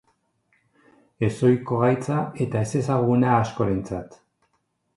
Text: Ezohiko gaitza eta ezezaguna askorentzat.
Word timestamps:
Ezohiko 1.27 1.81
gaitza 1.85 2.17
eta 2.47 2.65
ezezaguna 2.69 3.37
askorentzat. 3.45 4.21